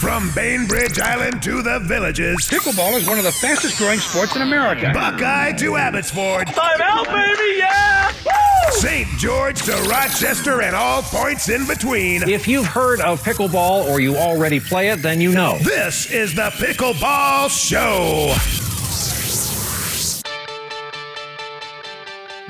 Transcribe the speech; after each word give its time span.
From 0.00 0.32
Bainbridge 0.34 0.98
Island 0.98 1.42
to 1.42 1.60
the 1.60 1.78
villages, 1.80 2.48
Pickleball 2.48 2.96
is 2.96 3.06
one 3.06 3.18
of 3.18 3.24
the 3.24 3.32
fastest 3.32 3.76
growing 3.76 3.98
sports 3.98 4.34
in 4.34 4.40
America. 4.40 4.90
Buckeye 4.94 5.52
to 5.52 5.76
Abbotsford, 5.76 6.46
Time 6.46 6.80
out, 6.80 7.06
baby, 7.06 7.58
yeah! 7.58 8.10
Woo! 8.24 8.70
St. 8.70 9.06
George 9.18 9.60
to 9.64 9.72
Rochester, 9.90 10.62
and 10.62 10.74
all 10.74 11.02
points 11.02 11.50
in 11.50 11.66
between. 11.66 12.26
If 12.26 12.48
you've 12.48 12.64
heard 12.64 13.02
of 13.02 13.22
pickleball 13.22 13.88
or 13.90 14.00
you 14.00 14.16
already 14.16 14.58
play 14.58 14.88
it, 14.88 15.02
then 15.02 15.20
you 15.20 15.32
know. 15.32 15.58
This 15.58 16.10
is 16.10 16.34
the 16.34 16.50
Pickleball 16.50 17.50
Show. 17.50 18.69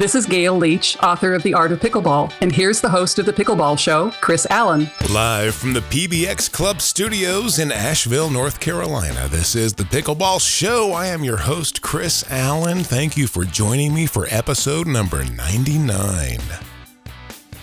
This 0.00 0.14
is 0.14 0.24
Gale 0.24 0.56
Leach, 0.56 0.96
author 1.02 1.34
of 1.34 1.42
The 1.42 1.52
Art 1.52 1.72
of 1.72 1.80
Pickleball, 1.80 2.32
and 2.40 2.50
here's 2.50 2.80
the 2.80 2.88
host 2.88 3.18
of 3.18 3.26
The 3.26 3.34
Pickleball 3.34 3.78
Show, 3.78 4.10
Chris 4.22 4.46
Allen. 4.48 4.90
Live 5.10 5.54
from 5.54 5.74
the 5.74 5.82
PBX 5.82 6.50
Club 6.50 6.80
studios 6.80 7.58
in 7.58 7.70
Asheville, 7.70 8.30
North 8.30 8.60
Carolina, 8.60 9.28
this 9.28 9.54
is 9.54 9.74
the 9.74 9.82
Pickleball 9.82 10.40
Show. 10.40 10.92
I 10.92 11.08
am 11.08 11.22
your 11.22 11.36
host, 11.36 11.82
Chris 11.82 12.24
Allen. 12.30 12.82
Thank 12.82 13.18
you 13.18 13.26
for 13.26 13.44
joining 13.44 13.92
me 13.92 14.06
for 14.06 14.26
episode 14.30 14.86
number 14.86 15.22
99. 15.22 16.40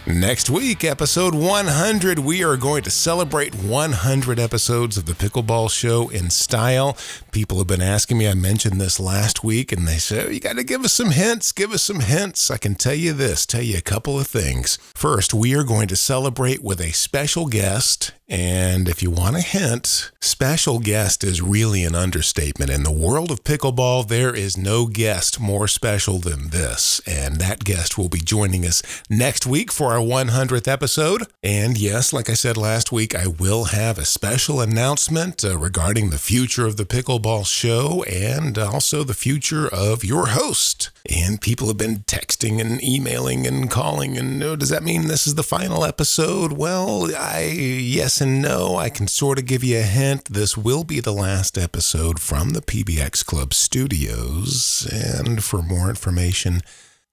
Next 0.07 0.49
week, 0.49 0.85
episode 0.85 1.35
100, 1.35 2.19
we 2.19 2.41
are 2.41 2.55
going 2.55 2.81
to 2.83 2.89
celebrate 2.89 3.53
100 3.53 4.39
episodes 4.39 4.97
of 4.97 5.05
the 5.05 5.11
Pickleball 5.11 5.69
Show 5.69 6.07
in 6.07 6.29
style. 6.29 6.95
People 7.33 7.57
have 7.57 7.67
been 7.67 7.81
asking 7.81 8.17
me, 8.17 8.29
I 8.29 8.33
mentioned 8.33 8.79
this 8.79 9.01
last 9.01 9.43
week, 9.43 9.73
and 9.73 9.85
they 9.85 9.97
say, 9.97 10.25
oh, 10.25 10.29
you 10.29 10.39
got 10.39 10.55
to 10.55 10.63
give 10.63 10.85
us 10.85 10.93
some 10.93 11.11
hints, 11.11 11.51
give 11.51 11.73
us 11.73 11.83
some 11.83 11.99
hints. 11.99 12.49
I 12.49 12.55
can 12.55 12.75
tell 12.75 12.93
you 12.93 13.11
this, 13.11 13.45
tell 13.45 13.61
you 13.61 13.77
a 13.77 13.81
couple 13.81 14.17
of 14.17 14.27
things. 14.27 14.77
First, 14.95 15.33
we 15.33 15.53
are 15.53 15.65
going 15.65 15.89
to 15.89 15.97
celebrate 15.97 16.63
with 16.63 16.79
a 16.79 16.93
special 16.93 17.47
guest. 17.47 18.13
And 18.29 18.89
if 18.89 19.01
you 19.01 19.09
want 19.09 19.37
a 19.37 19.41
hint, 19.41 20.11
special 20.19 20.79
guest 20.79 21.23
is 21.23 21.41
really 21.41 21.85
an 21.85 21.95
understatement. 21.95 22.69
In 22.69 22.83
the 22.83 22.91
world 22.91 23.31
of 23.31 23.45
pickleball, 23.45 24.05
there 24.05 24.35
is 24.35 24.57
no 24.57 24.85
guest 24.85 25.39
more 25.39 25.67
special 25.69 26.19
than 26.19 26.49
this. 26.49 26.99
And 27.07 27.37
that 27.37 27.63
guest 27.63 27.97
will 27.97 28.09
be 28.09 28.19
joining 28.19 28.65
us 28.65 28.83
next 29.09 29.45
week 29.45 29.71
for 29.71 29.93
our 29.93 29.99
100th 29.99 30.67
episode. 30.67 31.23
And 31.41 31.77
yes, 31.77 32.11
like 32.11 32.29
I 32.29 32.33
said 32.33 32.57
last 32.57 32.91
week, 32.91 33.15
I 33.15 33.27
will 33.27 33.65
have 33.65 33.97
a 33.97 34.03
special 34.03 34.59
announcement 34.59 35.45
uh, 35.45 35.57
regarding 35.57 36.09
the 36.09 36.17
future 36.17 36.65
of 36.65 36.75
the 36.75 36.85
pickleball 36.85 37.47
show 37.47 38.03
and 38.03 38.57
also 38.57 39.05
the 39.05 39.13
future 39.13 39.73
of 39.73 40.03
your 40.03 40.27
host. 40.27 40.89
And 41.09 41.39
people 41.39 41.67
have 41.67 41.77
been 41.77 41.99
texting 41.99 42.59
and 42.59 42.83
emailing 42.83 43.47
and 43.47 43.71
calling. 43.71 44.17
And 44.17 44.43
oh, 44.43 44.57
does 44.57 44.69
that 44.69 44.83
mean 44.83 45.07
this 45.07 45.27
is 45.27 45.35
the 45.35 45.43
final 45.43 45.85
episode? 45.85 46.51
Well, 46.51 47.15
I, 47.15 47.43
yes 47.45 48.16
and 48.21 48.41
no. 48.41 48.75
I 48.77 48.89
can 48.89 49.07
sort 49.07 49.39
of 49.39 49.45
give 49.45 49.63
you 49.63 49.79
a 49.79 49.83
hint. 49.83 50.25
This 50.25 50.57
will 50.57 50.83
be 50.83 50.99
the 50.99 51.13
last 51.13 51.57
episode 51.57 52.19
from 52.19 52.51
the 52.51 52.61
PBX 52.61 53.25
Club 53.25 53.53
studios. 53.53 54.87
And 54.91 55.43
for 55.43 55.61
more 55.61 55.89
information, 55.89 56.61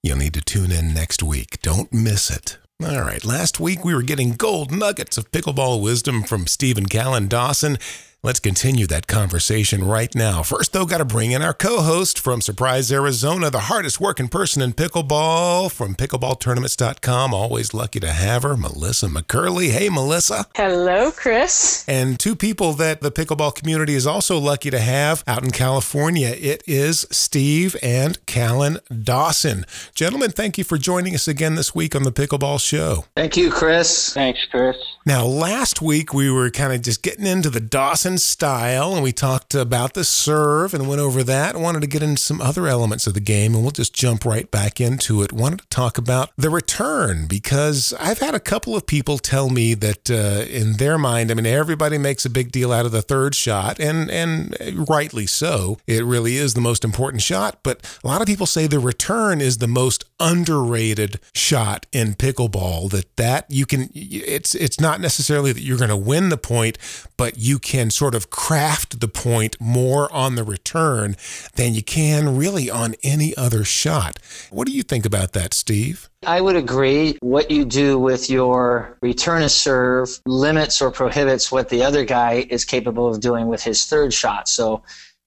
you'll 0.02 0.18
need 0.18 0.34
to 0.34 0.40
tune 0.40 0.70
in 0.70 0.94
next 0.94 1.22
week. 1.22 1.60
Don't 1.62 1.92
miss 1.92 2.30
it. 2.30 2.58
All 2.82 3.00
right, 3.02 3.24
last 3.24 3.60
week 3.60 3.84
we 3.84 3.94
were 3.94 4.02
getting 4.02 4.32
gold 4.32 4.72
nuggets 4.72 5.16
of 5.16 5.30
pickleball 5.30 5.82
wisdom 5.82 6.22
from 6.22 6.46
Stephen 6.46 6.86
Callan 6.86 7.28
Dawson. 7.28 7.78
Let's 8.24 8.40
continue 8.40 8.86
that 8.86 9.06
conversation 9.06 9.84
right 9.84 10.14
now. 10.14 10.42
First, 10.42 10.72
though, 10.72 10.86
got 10.86 10.96
to 10.96 11.04
bring 11.04 11.32
in 11.32 11.42
our 11.42 11.52
co 11.52 11.82
host 11.82 12.18
from 12.18 12.40
Surprise, 12.40 12.90
Arizona, 12.90 13.50
the 13.50 13.68
hardest 13.68 14.00
working 14.00 14.28
person 14.28 14.62
in 14.62 14.72
pickleball 14.72 15.70
from 15.70 15.94
pickleballtournaments.com. 15.94 17.34
Always 17.34 17.74
lucky 17.74 18.00
to 18.00 18.10
have 18.10 18.42
her, 18.42 18.56
Melissa 18.56 19.08
McCurley. 19.08 19.72
Hey, 19.72 19.90
Melissa. 19.90 20.46
Hello, 20.56 21.10
Chris. 21.10 21.84
And 21.86 22.18
two 22.18 22.34
people 22.34 22.72
that 22.72 23.02
the 23.02 23.12
pickleball 23.12 23.54
community 23.54 23.94
is 23.94 24.06
also 24.06 24.38
lucky 24.38 24.70
to 24.70 24.80
have 24.80 25.22
out 25.26 25.44
in 25.44 25.50
California. 25.50 26.28
It 26.28 26.62
is 26.66 27.06
Steve 27.10 27.76
and 27.82 28.24
Callan 28.24 28.78
Dawson. 29.02 29.66
Gentlemen, 29.94 30.30
thank 30.30 30.56
you 30.56 30.64
for 30.64 30.78
joining 30.78 31.14
us 31.14 31.28
again 31.28 31.56
this 31.56 31.74
week 31.74 31.94
on 31.94 32.04
the 32.04 32.12
Pickleball 32.12 32.58
Show. 32.58 33.04
Thank 33.14 33.36
you, 33.36 33.50
Chris. 33.50 34.14
Thanks, 34.14 34.40
Chris. 34.50 34.78
Now, 35.04 35.26
last 35.26 35.82
week 35.82 36.14
we 36.14 36.30
were 36.30 36.48
kind 36.48 36.72
of 36.72 36.80
just 36.80 37.02
getting 37.02 37.26
into 37.26 37.50
the 37.50 37.60
Dawson 37.60 38.13
style 38.18 38.94
and 38.94 39.02
we 39.02 39.12
talked 39.12 39.54
about 39.54 39.94
the 39.94 40.04
serve 40.04 40.74
and 40.74 40.88
went 40.88 41.00
over 41.00 41.22
that. 41.22 41.54
I 41.54 41.58
wanted 41.58 41.80
to 41.80 41.86
get 41.86 42.02
into 42.02 42.20
some 42.20 42.40
other 42.40 42.66
elements 42.66 43.06
of 43.06 43.14
the 43.14 43.20
game 43.20 43.54
and 43.54 43.62
we'll 43.62 43.70
just 43.70 43.94
jump 43.94 44.24
right 44.24 44.50
back 44.50 44.80
into 44.80 45.22
it. 45.22 45.32
Wanted 45.32 45.60
to 45.60 45.68
talk 45.68 45.98
about 45.98 46.30
the 46.36 46.50
return 46.50 47.26
because 47.26 47.94
I've 47.98 48.18
had 48.18 48.34
a 48.34 48.40
couple 48.40 48.76
of 48.76 48.86
people 48.86 49.18
tell 49.18 49.50
me 49.50 49.74
that 49.74 50.10
uh, 50.10 50.44
in 50.50 50.74
their 50.74 50.98
mind, 50.98 51.30
I 51.30 51.34
mean, 51.34 51.46
everybody 51.46 51.98
makes 51.98 52.24
a 52.24 52.30
big 52.30 52.52
deal 52.52 52.72
out 52.72 52.86
of 52.86 52.92
the 52.92 53.02
third 53.02 53.34
shot 53.34 53.78
and, 53.78 54.10
and 54.10 54.56
rightly 54.88 55.26
so. 55.26 55.78
It 55.86 56.04
really 56.04 56.36
is 56.36 56.54
the 56.54 56.60
most 56.60 56.84
important 56.84 57.22
shot, 57.22 57.58
but 57.62 57.98
a 58.02 58.06
lot 58.06 58.20
of 58.20 58.26
people 58.26 58.46
say 58.46 58.66
the 58.66 58.78
return 58.78 59.40
is 59.40 59.58
the 59.58 59.68
most 59.68 60.04
underrated 60.20 61.20
shot 61.34 61.86
in 61.92 62.14
pickleball 62.14 62.90
that 62.90 63.16
that 63.16 63.44
you 63.48 63.66
can 63.66 63.90
it's 63.94 64.54
it's 64.54 64.80
not 64.80 65.00
necessarily 65.00 65.52
that 65.52 65.62
you're 65.62 65.78
going 65.78 65.90
to 65.90 65.96
win 65.96 66.28
the 66.28 66.36
point 66.36 66.78
but 67.16 67.36
you 67.36 67.58
can 67.58 67.90
sort 67.90 68.03
of 68.12 68.28
craft 68.28 68.98
the 68.98 69.06
point 69.06 69.56
more 69.60 70.12
on 70.12 70.34
the 70.34 70.42
return 70.42 71.16
than 71.54 71.74
you 71.74 71.82
can 71.82 72.36
really 72.36 72.68
on 72.68 72.96
any 73.04 73.36
other 73.36 73.62
shot 73.62 74.18
what 74.50 74.66
do 74.66 74.72
you 74.72 74.82
think 74.82 75.06
about 75.06 75.32
that 75.32 75.54
steve 75.54 76.10
I 76.26 76.40
would 76.40 76.56
agree. 76.56 77.18
What 77.20 77.50
you 77.50 77.64
do 77.64 77.98
with 77.98 78.30
your 78.30 78.96
return 79.02 79.42
a 79.42 79.48
serve 79.48 80.08
limits 80.26 80.80
or 80.80 80.90
prohibits 80.90 81.52
what 81.52 81.68
the 81.68 81.82
other 81.82 82.04
guy 82.04 82.46
is 82.48 82.64
capable 82.64 83.08
of 83.08 83.20
doing 83.20 83.46
with 83.46 83.62
his 83.62 83.84
third 83.84 84.12
shot. 84.12 84.48
So 84.48 84.82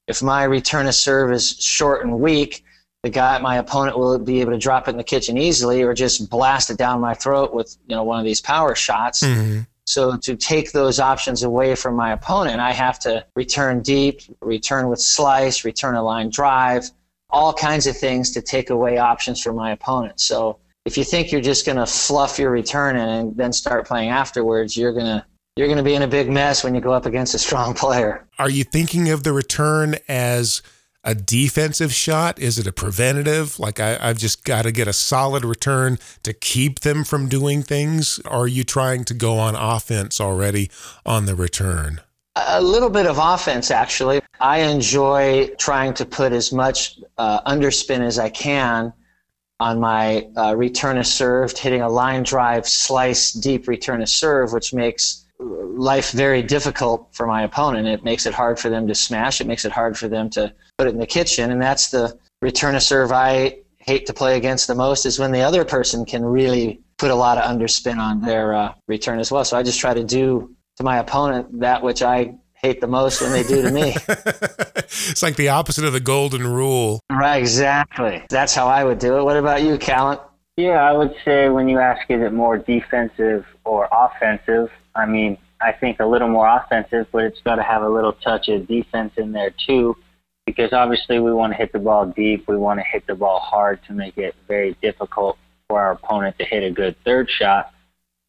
if 0.08 0.24
my 0.24 0.44
return 0.44 0.88
a 0.88 0.94
serve 0.94 1.32
is 1.32 1.62
short 1.62 2.04
and 2.04 2.20
weak, 2.20 2.64
the 3.04 3.10
guy, 3.10 3.38
my 3.40 3.58
opponent, 3.58 3.98
will 3.98 4.18
be 4.18 4.42
able 4.42 4.52
to 4.52 4.58
drop 4.58 4.88
it 4.88 4.92
in 4.92 4.98
the 4.98 5.04
kitchen 5.04 5.38
easily, 5.38 5.84
or 5.84 5.94
just 5.94 6.30
blast 6.30 6.70
it 6.70 6.78
down 6.78 7.00
my 7.00 7.14
throat 7.14 7.54
with 7.54 7.78
you 7.88 7.96
know 7.96 8.04
one 8.04 8.20
of 8.20 8.26
these 8.26 8.42
power 8.42 8.74
shots. 8.74 9.22
Mm-hmm. 9.22 9.62
So 9.88 10.18
to 10.18 10.36
take 10.36 10.74
those 10.74 11.00
options 11.00 11.44
away 11.44 11.74
from 11.76 11.96
my 11.96 12.12
opponent, 12.12 12.60
I 12.60 12.74
have 12.74 13.00
to 13.00 13.26
return 13.36 13.82
deep, 13.82 14.20
return 14.42 14.90
with 14.90 15.00
slice, 15.00 15.64
return 15.64 15.96
a 15.96 16.04
line 16.04 16.30
drive, 16.30 16.92
all 17.30 17.54
kinds 17.54 17.88
of 17.88 17.98
things 17.98 18.32
to 18.32 18.42
take 18.42 18.70
away 18.70 18.98
options 18.98 19.42
from 19.42 19.56
my 19.56 19.72
opponent. 19.72 20.20
So 20.20 20.60
if 20.86 20.98
you 20.98 21.06
think 21.06 21.32
you're 21.32 21.42
just 21.42 21.66
going 21.66 21.78
to 21.78 21.86
fluff 21.86 22.38
your 22.38 22.52
return 22.52 22.98
and 22.98 23.36
then 23.38 23.54
start 23.54 23.88
playing 23.88 24.10
afterwards, 24.10 24.76
you're 24.76 24.94
going 24.94 25.06
to 25.06 25.26
you're 25.56 25.68
going 25.68 25.78
to 25.78 25.84
be 25.84 25.96
in 25.96 26.04
a 26.04 26.08
big 26.08 26.30
mess 26.30 26.64
when 26.64 26.76
you 26.76 26.82
go 26.82 26.92
up 26.92 27.08
against 27.08 27.34
a 27.34 27.40
strong 27.40 27.74
player. 27.84 28.28
Are 28.38 28.50
you 28.50 28.64
thinking 28.64 29.10
of 29.10 29.24
the 29.24 29.34
return 29.34 29.96
as 30.08 30.62
a 31.08 31.16
defensive 31.16 31.94
shot? 31.94 32.38
Is 32.38 32.60
it 32.60 32.68
a 32.68 32.74
preventative? 32.74 33.58
Like 33.58 33.80
I, 33.80 34.08
have 34.08 34.18
just 34.18 34.44
got 34.44 34.64
to 34.64 34.74
get 34.74 34.90
a 34.90 34.94
solid 34.94 35.46
return 35.46 36.00
to 36.24 36.34
keep 36.34 36.82
them 36.82 37.06
from 37.06 37.30
doing 37.30 37.64
things? 37.64 38.20
Or 38.26 38.42
are 38.42 38.48
you 38.48 38.66
trying 38.66 39.06
to 39.06 39.14
go 39.14 39.40
on 39.40 39.56
offense 39.56 40.20
already 40.20 40.70
on 41.06 41.26
the 41.26 41.34
return? 41.34 42.02
A 42.36 42.62
little 42.62 42.90
bit 42.90 43.08
of 43.08 43.18
offense, 43.20 43.72
actually. 43.72 44.22
I 44.42 44.60
enjoy 44.60 45.50
trying 45.58 45.94
to 45.96 46.06
put 46.06 46.34
as 46.34 46.52
much 46.52 47.00
uh, 47.18 47.42
underspin 47.50 48.02
as 48.02 48.20
I 48.20 48.30
can 48.30 48.92
on 49.62 49.80
my 49.80 50.28
uh, 50.36 50.56
return 50.58 50.98
a 50.98 51.06
serve, 51.06 51.58
hitting 51.58 51.82
a 51.82 51.90
line 51.90 52.24
drive, 52.24 52.68
slice, 52.68 53.32
deep 53.32 53.70
return 53.70 54.02
a 54.02 54.08
serve, 54.08 54.52
which 54.52 54.74
makes 54.74 55.26
life 55.78 56.12
very 56.12 56.44
difficult 56.44 57.08
for 57.14 57.26
my 57.26 57.44
opponent. 57.44 57.88
It 57.88 58.04
makes 58.04 58.26
it 58.26 58.34
hard 58.34 58.60
for 58.60 58.70
them 58.70 58.88
to 58.88 58.96
smash. 58.96 59.40
It 59.40 59.48
makes 59.48 59.66
it 59.66 59.72
hard 59.72 59.98
for 59.98 60.08
them 60.08 60.30
to 60.32 60.54
put 60.78 60.88
it 60.88 60.92
in 60.92 61.00
the 61.00 61.08
kitchen. 61.08 61.52
And 61.52 61.62
that's 61.62 61.90
the 61.90 62.18
return 62.42 62.76
a 62.76 62.82
serve 62.82 63.12
I 63.12 63.60
hate 63.78 64.06
to 64.08 64.14
play 64.14 64.38
against 64.38 64.68
the 64.68 64.76
most 64.76 65.06
is 65.06 65.18
when 65.18 65.32
the 65.32 65.42
other 65.42 65.64
person 65.64 66.06
can 66.06 66.26
really 66.26 66.82
put 66.98 67.12
a 67.12 67.16
lot 67.16 67.38
of 67.38 67.44
underspin 67.44 67.98
on 67.98 68.22
their 68.22 68.54
uh, 68.54 68.74
return 68.88 69.20
as 69.20 69.32
well. 69.32 69.46
So 69.46 69.58
I 69.58 69.64
just 69.64 69.80
try 69.80 69.94
to 69.94 70.04
do 70.04 70.54
to 70.78 70.84
my 70.84 70.98
opponent 70.98 71.60
that 71.60 71.82
which 71.82 72.02
I 72.02 72.36
hate 72.54 72.82
the 72.82 72.88
most 72.88 73.22
when 73.22 73.32
they 73.32 73.44
do 73.44 73.62
to 73.62 73.72
me. 73.72 73.96
it's 74.08 75.24
like 75.24 75.36
the 75.36 75.50
opposite 75.50 75.86
of 75.86 75.94
the 75.94 76.00
golden 76.00 76.46
rule. 76.46 77.02
Right, 77.10 77.38
exactly. 77.38 78.24
That's 78.30 78.54
how 78.54 78.68
I 78.68 78.84
would 78.84 79.00
do 79.00 79.18
it. 79.18 79.24
What 79.24 79.38
about 79.38 79.64
you, 79.64 79.78
Callan? 79.78 80.20
Yeah, 80.58 80.82
I 80.84 80.92
would 80.92 81.14
say 81.24 81.50
when 81.50 81.70
you 81.70 81.80
ask 81.80 82.10
is 82.10 82.22
it 82.22 82.34
more 82.34 82.58
defensive 82.58 83.46
or 83.64 83.88
offensive, 83.92 84.72
I 84.96 85.06
mean, 85.06 85.38
I 85.60 85.72
think 85.72 86.00
a 86.00 86.06
little 86.06 86.30
more 86.30 86.48
offensive, 86.48 87.08
but 87.12 87.24
it's 87.24 87.42
got 87.42 87.56
to 87.56 87.64
have 87.64 87.82
a 87.82 87.90
little 87.90 88.14
touch 88.14 88.48
of 88.50 88.68
defense 88.68 89.14
in 89.18 89.32
there 89.32 89.54
too, 89.66 89.96
because 90.46 90.72
obviously 90.72 91.20
we 91.20 91.34
want 91.34 91.54
to 91.54 91.58
hit 91.58 91.74
the 91.74 91.80
ball 91.80 92.06
deep. 92.06 92.48
We 92.48 92.58
want 92.58 92.80
to 92.80 92.84
hit 92.84 93.08
the 93.08 93.16
ball 93.16 93.40
hard 93.40 93.80
to 93.88 93.94
make 93.94 94.18
it 94.18 94.36
very 94.48 94.78
difficult 94.82 95.38
for 95.68 95.80
our 95.80 95.92
opponent 95.94 96.38
to 96.40 96.46
hit 96.46 96.64
a 96.64 96.72
good 96.72 96.96
third 97.04 97.30
shot. 97.30 97.74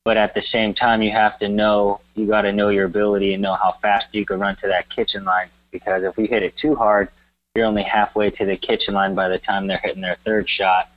But 0.04 0.16
at 0.16 0.34
the 0.34 0.42
same 0.50 0.74
time, 0.74 1.02
you 1.02 1.10
have 1.10 1.38
to 1.40 1.48
know, 1.48 2.00
you 2.14 2.26
got 2.26 2.42
to 2.42 2.52
know 2.52 2.70
your 2.70 2.86
ability 2.86 3.34
and 3.34 3.42
know 3.42 3.56
how 3.56 3.74
fast 3.82 4.06
you 4.12 4.24
can 4.24 4.40
run 4.40 4.56
to 4.62 4.68
that 4.68 4.88
kitchen 4.88 5.24
line. 5.24 5.50
Because 5.70 6.02
if 6.02 6.16
we 6.16 6.26
hit 6.26 6.42
it 6.42 6.56
too 6.56 6.74
hard, 6.74 7.10
you're 7.54 7.66
only 7.66 7.82
halfway 7.82 8.30
to 8.30 8.46
the 8.46 8.56
kitchen 8.56 8.94
line 8.94 9.14
by 9.14 9.28
the 9.28 9.38
time 9.38 9.66
they're 9.66 9.80
hitting 9.82 10.00
their 10.00 10.16
third 10.24 10.48
shot. 10.48 10.88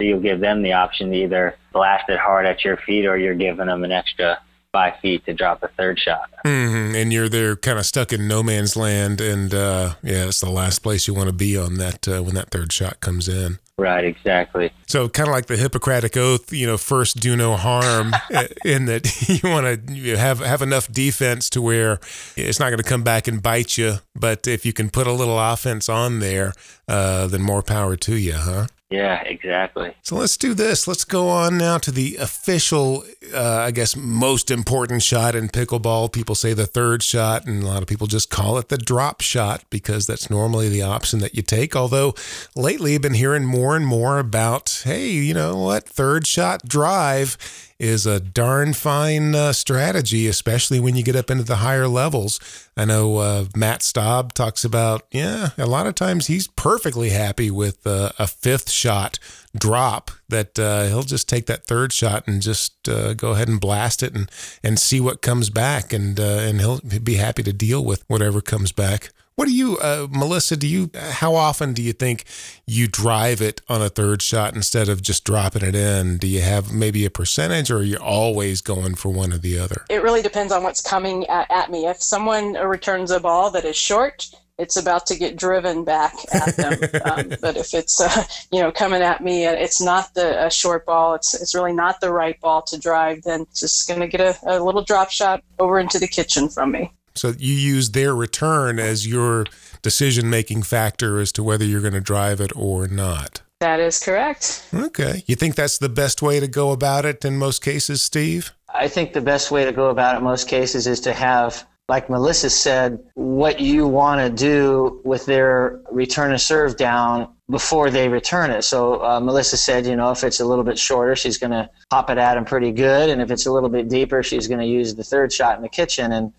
So 0.00 0.06
you'll 0.06 0.20
give 0.20 0.40
them 0.40 0.62
the 0.62 0.74
option 0.74 1.10
to 1.10 1.16
either 1.16 1.56
blast 1.72 2.08
it 2.08 2.18
hard 2.18 2.44
at 2.44 2.62
your 2.62 2.76
feet 2.76 3.06
or 3.06 3.16
you're 3.16 3.34
giving 3.34 3.66
them 3.66 3.84
an 3.84 3.92
extra 3.92 4.38
five 4.78 5.00
feet 5.00 5.24
to 5.26 5.34
drop 5.34 5.62
a 5.64 5.68
third 5.68 5.98
shot. 5.98 6.30
Mm-hmm. 6.44 6.94
And 6.94 7.12
you're 7.12 7.28
there, 7.28 7.56
kind 7.56 7.78
of 7.78 7.86
stuck 7.86 8.12
in 8.12 8.28
no 8.28 8.44
man's 8.44 8.76
land, 8.76 9.20
and 9.20 9.52
uh, 9.52 9.94
yeah, 10.02 10.26
it's 10.26 10.40
the 10.40 10.50
last 10.50 10.80
place 10.80 11.08
you 11.08 11.14
want 11.14 11.28
to 11.28 11.34
be 11.34 11.58
on 11.58 11.74
that 11.78 12.06
uh, 12.06 12.22
when 12.22 12.34
that 12.34 12.50
third 12.50 12.72
shot 12.72 13.00
comes 13.00 13.28
in. 13.28 13.58
Right, 13.76 14.04
exactly. 14.04 14.72
So 14.86 15.08
kind 15.08 15.28
of 15.28 15.32
like 15.32 15.46
the 15.46 15.56
Hippocratic 15.56 16.16
oath, 16.16 16.52
you 16.52 16.66
know, 16.66 16.76
first 16.76 17.20
do 17.20 17.36
no 17.36 17.56
harm, 17.56 18.12
in 18.64 18.86
that 18.86 19.28
you 19.28 19.48
want 19.48 19.88
to 19.88 20.16
have 20.16 20.38
have 20.40 20.62
enough 20.62 20.90
defense 20.92 21.50
to 21.50 21.62
where 21.62 21.98
it's 22.36 22.60
not 22.60 22.70
going 22.70 22.78
to 22.78 22.88
come 22.88 23.02
back 23.02 23.26
and 23.26 23.42
bite 23.42 23.78
you. 23.78 23.96
But 24.14 24.46
if 24.46 24.64
you 24.64 24.72
can 24.72 24.90
put 24.90 25.06
a 25.06 25.12
little 25.12 25.38
offense 25.38 25.88
on 25.88 26.20
there, 26.20 26.52
uh, 26.86 27.26
then 27.26 27.42
more 27.42 27.62
power 27.62 27.96
to 27.96 28.16
you, 28.16 28.34
huh? 28.34 28.66
Yeah, 28.90 29.20
exactly. 29.22 29.94
So 30.02 30.16
let's 30.16 30.38
do 30.38 30.54
this. 30.54 30.88
Let's 30.88 31.04
go 31.04 31.28
on 31.28 31.58
now 31.58 31.76
to 31.76 31.90
the 31.90 32.16
official, 32.16 33.04
uh, 33.34 33.58
I 33.58 33.70
guess, 33.70 33.94
most 33.94 34.50
important 34.50 35.02
shot 35.02 35.34
in 35.34 35.48
pickleball. 35.48 36.10
People 36.10 36.34
say 36.34 36.54
the 36.54 36.64
third 36.66 37.02
shot, 37.02 37.46
and 37.46 37.62
a 37.62 37.66
lot 37.66 37.82
of 37.82 37.88
people 37.88 38.06
just 38.06 38.30
call 38.30 38.56
it 38.56 38.70
the 38.70 38.78
drop 38.78 39.20
shot 39.20 39.62
because 39.68 40.06
that's 40.06 40.30
normally 40.30 40.70
the 40.70 40.80
option 40.80 41.18
that 41.18 41.34
you 41.34 41.42
take. 41.42 41.76
Although 41.76 42.14
lately, 42.56 42.94
I've 42.94 43.02
been 43.02 43.12
hearing 43.12 43.44
more 43.44 43.76
and 43.76 43.86
more 43.86 44.18
about, 44.18 44.80
hey, 44.84 45.10
you 45.10 45.34
know 45.34 45.56
what, 45.56 45.86
third 45.86 46.26
shot 46.26 46.66
drive 46.66 47.36
is 47.78 48.06
a 48.06 48.18
darn 48.18 48.72
fine 48.72 49.34
uh, 49.34 49.52
strategy, 49.52 50.26
especially 50.26 50.80
when 50.80 50.96
you 50.96 51.04
get 51.04 51.14
up 51.14 51.30
into 51.30 51.44
the 51.44 51.56
higher 51.56 51.86
levels. 51.86 52.40
I 52.76 52.84
know 52.84 53.18
uh, 53.18 53.44
Matt 53.54 53.82
Staub 53.82 54.34
talks 54.34 54.64
about, 54.64 55.06
yeah, 55.12 55.50
a 55.56 55.66
lot 55.66 55.86
of 55.86 55.94
times 55.94 56.26
he's 56.26 56.48
perfectly 56.48 57.10
happy 57.10 57.50
with 57.50 57.86
uh, 57.86 58.10
a 58.18 58.26
fifth 58.26 58.70
shot 58.70 59.18
drop 59.56 60.10
that 60.28 60.58
uh, 60.58 60.86
he'll 60.86 61.02
just 61.02 61.28
take 61.28 61.46
that 61.46 61.66
third 61.66 61.92
shot 61.92 62.26
and 62.26 62.42
just 62.42 62.88
uh, 62.88 63.14
go 63.14 63.30
ahead 63.32 63.48
and 63.48 63.60
blast 63.60 64.02
it 64.02 64.14
and, 64.14 64.30
and 64.62 64.78
see 64.78 65.00
what 65.00 65.22
comes 65.22 65.48
back. 65.48 65.92
And, 65.92 66.18
uh, 66.18 66.22
and 66.22 66.60
he'll 66.60 66.80
be 66.80 67.14
happy 67.14 67.42
to 67.44 67.52
deal 67.52 67.84
with 67.84 68.04
whatever 68.08 68.40
comes 68.40 68.72
back. 68.72 69.10
What 69.38 69.46
do 69.46 69.54
you, 69.54 69.78
uh, 69.78 70.08
Melissa? 70.10 70.56
Do 70.56 70.66
you? 70.66 70.90
How 70.96 71.36
often 71.36 71.72
do 71.72 71.80
you 71.80 71.92
think 71.92 72.24
you 72.66 72.88
drive 72.88 73.40
it 73.40 73.60
on 73.68 73.80
a 73.80 73.88
third 73.88 74.20
shot 74.20 74.56
instead 74.56 74.88
of 74.88 75.00
just 75.00 75.22
dropping 75.22 75.62
it 75.62 75.76
in? 75.76 76.18
Do 76.18 76.26
you 76.26 76.40
have 76.40 76.72
maybe 76.72 77.04
a 77.04 77.10
percentage, 77.10 77.70
or 77.70 77.76
are 77.76 77.82
you 77.84 77.98
always 77.98 78.60
going 78.60 78.96
for 78.96 79.10
one 79.10 79.32
or 79.32 79.38
the 79.38 79.56
other? 79.56 79.84
It 79.88 80.02
really 80.02 80.22
depends 80.22 80.52
on 80.52 80.64
what's 80.64 80.82
coming 80.82 81.24
at, 81.28 81.48
at 81.52 81.70
me. 81.70 81.86
If 81.86 82.02
someone 82.02 82.54
returns 82.54 83.12
a 83.12 83.20
ball 83.20 83.52
that 83.52 83.64
is 83.64 83.76
short, 83.76 84.28
it's 84.58 84.76
about 84.76 85.06
to 85.06 85.16
get 85.16 85.36
driven 85.36 85.84
back 85.84 86.14
at 86.32 86.56
them. 86.56 86.72
um, 87.04 87.36
but 87.40 87.56
if 87.56 87.74
it's 87.74 88.00
uh, 88.00 88.24
you 88.50 88.60
know 88.60 88.72
coming 88.72 89.02
at 89.02 89.22
me, 89.22 89.46
it's 89.46 89.80
not 89.80 90.14
the 90.14 90.46
a 90.46 90.50
short 90.50 90.84
ball. 90.84 91.14
It's 91.14 91.40
it's 91.40 91.54
really 91.54 91.72
not 91.72 92.00
the 92.00 92.12
right 92.12 92.40
ball 92.40 92.62
to 92.62 92.76
drive. 92.76 93.22
Then 93.22 93.42
it's 93.42 93.60
just 93.60 93.86
going 93.86 94.00
to 94.00 94.08
get 94.08 94.20
a, 94.20 94.58
a 94.58 94.58
little 94.58 94.82
drop 94.82 95.10
shot 95.12 95.44
over 95.60 95.78
into 95.78 96.00
the 96.00 96.08
kitchen 96.08 96.48
from 96.48 96.72
me. 96.72 96.90
So 97.18 97.34
you 97.38 97.54
use 97.54 97.90
their 97.90 98.14
return 98.14 98.78
as 98.78 99.06
your 99.06 99.44
decision 99.82 100.30
making 100.30 100.62
factor 100.62 101.18
as 101.18 101.32
to 101.32 101.42
whether 101.42 101.64
you're 101.64 101.80
going 101.80 101.94
to 101.94 102.00
drive 102.00 102.40
it 102.40 102.52
or 102.56 102.86
not. 102.88 103.42
That 103.60 103.80
is 103.80 103.98
correct. 103.98 104.64
Okay. 104.72 105.24
You 105.26 105.34
think 105.34 105.56
that's 105.56 105.78
the 105.78 105.88
best 105.88 106.22
way 106.22 106.38
to 106.38 106.46
go 106.46 106.70
about 106.70 107.04
it 107.04 107.24
in 107.24 107.38
most 107.38 107.62
cases, 107.62 108.02
Steve? 108.02 108.52
I 108.72 108.86
think 108.86 109.12
the 109.12 109.20
best 109.20 109.50
way 109.50 109.64
to 109.64 109.72
go 109.72 109.90
about 109.90 110.14
it 110.14 110.18
in 110.18 110.24
most 110.24 110.46
cases 110.46 110.86
is 110.86 111.00
to 111.00 111.12
have, 111.12 111.66
like 111.88 112.08
Melissa 112.08 112.50
said, 112.50 113.00
what 113.14 113.58
you 113.58 113.88
want 113.88 114.20
to 114.20 114.30
do 114.30 115.00
with 115.04 115.26
their 115.26 115.80
return 115.90 116.32
a 116.32 116.38
serve 116.38 116.76
down 116.76 117.28
before 117.50 117.90
they 117.90 118.08
return 118.08 118.50
it. 118.50 118.62
So 118.62 119.02
uh, 119.02 119.18
Melissa 119.18 119.56
said, 119.56 119.86
you 119.86 119.96
know, 119.96 120.10
if 120.10 120.22
it's 120.22 120.38
a 120.38 120.44
little 120.44 120.64
bit 120.64 120.78
shorter, 120.78 121.16
she's 121.16 121.38
going 121.38 121.50
to 121.50 121.68
pop 121.90 122.10
it 122.10 122.18
at 122.18 122.34
them 122.34 122.44
pretty 122.44 122.70
good. 122.70 123.08
And 123.08 123.20
if 123.20 123.30
it's 123.30 123.46
a 123.46 123.52
little 123.52 123.70
bit 123.70 123.88
deeper, 123.88 124.22
she's 124.22 124.46
going 124.46 124.60
to 124.60 124.66
use 124.66 124.94
the 124.94 125.02
third 125.02 125.32
shot 125.32 125.56
in 125.56 125.62
the 125.62 125.68
kitchen. 125.68 126.12
And 126.12 126.32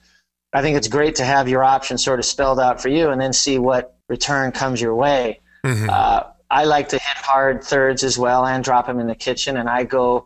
I 0.54 0.62
think 0.62 0.78
it's 0.78 0.88
great 0.88 1.16
to 1.16 1.26
have 1.26 1.48
your 1.48 1.64
options 1.64 2.04
sort 2.04 2.20
of 2.20 2.26
spelled 2.26 2.60
out 2.60 2.82
for 2.82 2.90
you 2.90 3.10
and 3.10 3.22
then 3.22 3.34
see 3.34 3.60
what 3.60 3.98
return 4.08 4.52
comes 4.52 4.82
your 4.82 4.96
way. 4.96 5.40
Mm-hmm. 5.64 5.90
Uh, 5.90 6.24
I 6.50 6.64
like 6.66 6.90
to 6.90 6.96
hit 6.96 7.18
hard 7.18 7.64
thirds 7.64 8.04
as 8.04 8.18
well 8.18 8.46
and 8.46 8.64
drop 8.64 8.88
them 8.88 9.00
in 9.00 9.08
the 9.08 9.16
kitchen, 9.16 9.58
and 9.58 9.70
I 9.70 9.84
go 9.84 10.26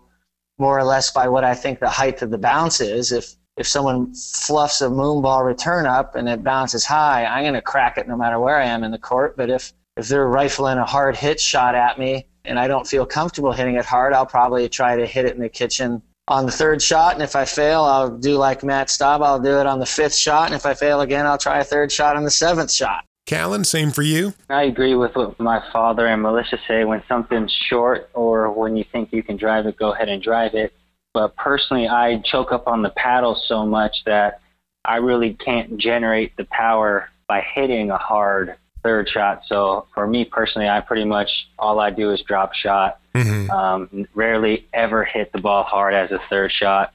more 0.58 0.78
or 0.78 0.84
less 0.84 1.12
by 1.12 1.28
what 1.28 1.44
I 1.44 1.54
think 1.54 1.80
the 1.80 1.90
height 1.90 2.22
of 2.22 2.32
the 2.32 2.38
bounce 2.38 2.80
is. 2.80 3.12
If 3.12 3.36
if 3.58 3.68
someone 3.68 4.14
fluffs 4.16 4.82
a 4.82 4.88
moonball 4.88 5.46
return 5.46 5.86
up 5.86 6.16
and 6.16 6.28
it 6.28 6.44
bounces 6.44 6.86
high, 6.86 7.26
I'm 7.26 7.44
going 7.44 7.54
to 7.54 7.62
crack 7.62 7.98
it 8.00 8.08
no 8.08 8.18
matter 8.18 8.40
where 8.40 8.58
I 8.58 8.66
am 8.66 8.84
in 8.84 8.92
the 8.92 8.98
court. 8.98 9.36
But 9.36 9.50
if 9.50 9.74
if 9.98 10.08
they're 10.08 10.28
rifling 10.28 10.78
a 10.78 10.86
hard 10.86 11.18
hit 11.18 11.40
shot 11.40 11.76
at 11.76 12.00
me 12.00 12.26
and 12.46 12.58
I 12.58 12.68
don't 12.68 12.88
feel 12.88 13.06
comfortable 13.06 13.52
hitting 13.52 13.76
it 13.76 13.86
hard, 13.86 14.14
I'll 14.14 14.26
probably 14.26 14.70
try 14.70 14.96
to 14.96 15.06
hit 15.06 15.26
it 15.26 15.36
in 15.36 15.42
the 15.42 15.50
kitchen 15.50 16.02
on 16.28 16.46
the 16.46 16.52
third 16.52 16.82
shot. 16.82 17.14
And 17.14 17.24
if 17.24 17.36
I 17.36 17.46
fail, 17.46 17.84
I'll 17.84 18.16
do 18.18 18.38
like 18.38 18.64
Matt 18.64 18.90
Staub. 18.90 19.22
I'll 19.22 19.40
do 19.40 19.60
it 19.60 19.66
on 19.66 19.80
the 19.80 19.86
fifth 19.86 20.16
shot. 20.16 20.48
And 20.48 20.56
if 20.56 20.66
I 20.66 20.74
fail 20.74 21.02
again, 21.02 21.26
I'll 21.26 21.38
try 21.38 21.60
a 21.60 21.64
third 21.64 21.92
shot 21.92 22.16
on 22.16 22.24
the 22.24 22.32
seventh 22.32 22.72
shot. 22.72 23.06
Callan, 23.26 23.64
same 23.64 23.92
for 23.92 24.02
you. 24.02 24.34
I 24.50 24.64
agree 24.64 24.96
with 24.96 25.16
what 25.16 25.40
my 25.40 25.64
father 25.72 26.08
and 26.08 26.22
Melissa 26.22 26.60
say. 26.68 26.84
When 26.84 27.02
something's 27.08 27.52
short 27.70 28.10
or 28.14 28.52
when 28.52 28.76
you 28.76 28.84
think 28.92 29.14
you 29.14 29.24
can 29.24 29.38
drive 29.38 29.66
it, 29.66 29.78
go 29.78 29.94
ahead 29.94 30.10
and 30.10 30.22
drive 30.22 30.54
it. 30.56 30.74
But 31.14 31.36
personally, 31.36 31.88
I 31.88 32.22
choke 32.26 32.52
up 32.52 32.68
on 32.68 32.82
the 32.82 32.90
paddle 32.90 33.36
so 33.48 33.66
much 33.66 33.96
that 34.06 34.42
I 34.84 34.98
really 34.98 35.36
can't 35.36 35.78
generate 35.78 36.36
the 36.36 36.46
power 36.46 37.10
by 37.28 37.42
hitting 37.42 37.92
a 37.92 37.98
hard 37.98 38.56
third 38.84 39.10
shot. 39.10 39.44
So 39.48 39.88
for 39.94 40.08
me 40.08 40.26
personally, 40.26 40.70
I 40.70 40.82
pretty 40.82 41.06
much 41.06 41.30
all 41.58 41.80
I 41.80 41.90
do 41.90 42.12
is 42.12 42.22
drop 42.22 42.54
shot. 42.54 43.00
Mm-hmm. 43.16 43.50
Um, 43.52 44.08
rarely 44.14 44.68
ever 44.74 45.04
hit 45.04 45.32
the 45.32 45.40
ball 45.40 45.64
hard 45.64 45.94
as 45.94 46.12
a 46.12 46.20
third 46.30 46.52
shot. 46.52 46.94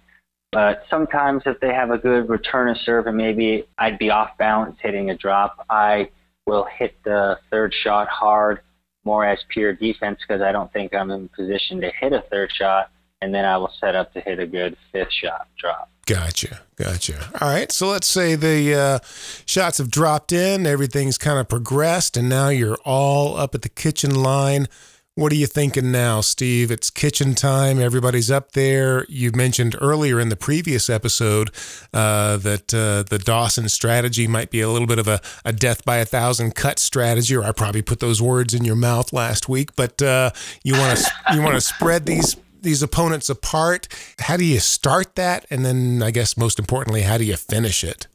But 0.53 0.85
sometimes 0.89 1.43
if 1.47 1.61
they 1.61 1.75
have 1.75 1.91
a 1.91 1.99
good 1.99 2.29
return 2.29 2.69
of 2.69 2.79
serve 2.79 3.07
and 3.07 3.17
maybe 3.17 3.65
I'd 3.77 3.99
be 3.99 4.11
off 4.11 4.31
balance 4.39 4.77
hitting 4.81 5.11
a 5.11 5.17
drop, 5.17 5.65
I 5.69 6.11
will 6.47 6.67
hit 6.79 6.95
the 7.05 7.39
third 7.51 7.75
shot 7.83 8.09
hard 8.09 8.61
more 9.05 9.25
as 9.25 9.39
pure 9.49 9.73
defense 9.75 10.19
because 10.27 10.43
I 10.43 10.53
don't 10.53 10.73
think 10.73 10.95
I'm 10.95 11.11
in 11.11 11.29
position 11.29 11.81
to 11.83 11.91
hit 12.01 12.13
a 12.13 12.23
third 12.31 12.51
shot. 12.53 12.91
And 13.21 13.35
then 13.35 13.45
I 13.45 13.57
will 13.57 13.73
set 13.81 13.95
up 13.95 14.13
to 14.15 14.21
hit 14.21 14.39
a 14.39 14.47
good 14.47 14.77
fifth 14.93 15.13
shot 15.13 15.49
drop. 15.59 15.91
Gotcha. 16.09 16.61
Gotcha. 16.77 17.31
All 17.39 17.49
right. 17.49 17.71
So 17.71 17.89
let's 17.89 18.07
say 18.07 18.35
the 18.35 18.75
uh, 18.75 18.99
shots 19.45 19.77
have 19.77 19.91
dropped 19.91 20.33
in, 20.33 20.67
everything's 20.67 21.19
kind 21.19 21.39
of 21.39 21.51
progressed, 21.51 22.17
and 22.17 22.31
now 22.31 22.49
you're 22.49 22.79
all 22.83 23.37
up 23.37 23.55
at 23.55 23.61
the 23.61 23.69
kitchen 23.69 24.15
line. 24.15 24.69
What 25.17 25.33
are 25.33 25.35
you 25.37 25.47
thinking 25.47 25.93
now, 25.93 26.23
Steve? 26.23 26.71
It's 26.71 26.89
kitchen 26.89 27.35
time. 27.35 27.79
Everybody's 27.79 28.31
up 28.31 28.53
there. 28.53 29.05
You 29.11 29.33
mentioned 29.33 29.77
earlier 29.83 30.19
in 30.19 30.31
the 30.31 30.37
previous 30.37 30.89
episode 30.89 31.51
uh, 31.93 32.39
that 32.39 32.73
uh, 32.73 33.03
the 33.03 33.21
Dawson 33.23 33.69
strategy 33.69 34.27
might 34.27 34.51
be 34.51 34.63
a 34.63 34.71
little 34.71 34.87
bit 34.87 34.99
of 34.99 35.09
a, 35.09 35.21
a, 35.45 35.53
death 35.53 35.85
by 35.85 35.97
a 35.97 36.07
thousand 36.07 36.55
cut 36.55 36.79
strategy, 36.79 37.37
or 37.37 37.45
I 37.45 37.53
probably 37.53 37.83
put 37.83 38.01
those 38.01 38.23
words 38.23 38.55
in 38.55 38.65
your 38.65 38.77
mouth 38.77 39.13
last 39.13 39.47
week. 39.47 39.77
But 39.77 40.01
uh, 40.01 40.31
you 40.63 40.73
want 40.75 41.01
to 41.01 41.11
you 41.35 41.43
want 41.43 41.57
to 41.57 41.61
spread 41.61 42.07
these 42.07 42.37
these 42.69 42.83
opponents 42.83 43.31
apart? 43.31 43.89
How 44.19 44.37
do 44.37 44.45
you 44.45 44.61
start 44.61 45.15
that? 45.15 45.47
And 45.51 45.65
then, 45.65 46.03
I 46.03 46.11
guess, 46.11 46.37
most 46.37 46.59
importantly, 46.59 47.03
how 47.03 47.17
do 47.17 47.25
you 47.25 47.37
finish 47.37 47.83
it? 47.83 48.07